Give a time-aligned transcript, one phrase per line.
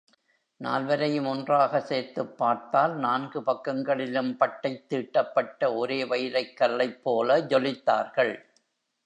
[0.59, 8.33] நால்வரையும் ஒன்றாக சேர்த்துப் பார்த்தால் நான்கு பக்கங்களிலும் பட்டைத் தீட்டப்பட்ட ஒரே வைரக் கல்லைப்போல ஜொலித்தார்கள்.